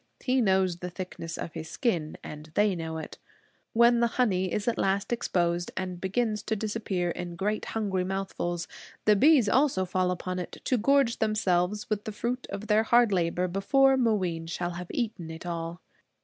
[0.21, 3.19] He knows the thickness of his skin, and they know it.
[3.73, 8.67] When the honey is at last exposed, and begins to disappear in great hungry mouthfuls,
[9.05, 13.11] the bees also fall upon it, to gorge themselves with the fruit of their hard
[13.11, 15.83] labor before Mooween shall have eaten it all.